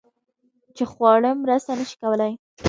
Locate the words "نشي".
1.79-1.95